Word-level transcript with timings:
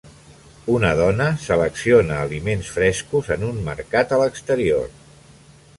Una 0.75 0.89
dona 0.99 1.27
selecciona 1.43 2.17
aliments 2.23 2.73
frescos 2.79 3.31
en 3.37 3.45
un 3.51 3.61
mercat 3.69 4.17
a 4.17 4.21
l'exterior. 4.23 4.89